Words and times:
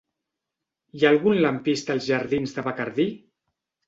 Hi 0.99 1.03
ha 1.03 1.11
algun 1.15 1.37
lampista 1.43 1.93
als 1.97 2.07
jardins 2.13 2.57
de 2.57 2.65
Bacardí? 2.69 3.07